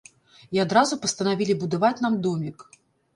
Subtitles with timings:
[0.57, 2.65] І адразу пастанавілі будаваць нам домік.